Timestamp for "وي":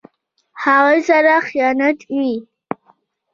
2.17-2.33